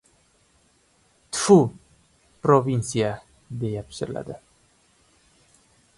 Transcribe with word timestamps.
—T-fu, 1.33 1.57
provinsiya!— 2.47 3.11
deya 3.65 3.87
pichirladi. 3.91 4.39